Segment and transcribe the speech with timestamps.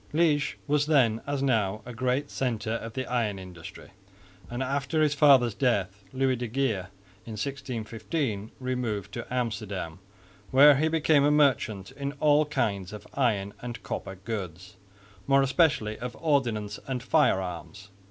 [0.15, 3.91] Liège was then, as now, a great centre of the iron industry;
[4.49, 6.87] and after his father's death Louis de Geer
[7.27, 9.99] in 1615 removed to Amsterdam,
[10.49, 14.75] where he became a merchant in all kinds of iron and copper goods,
[15.27, 17.89] more especially of ordnance and fire arms.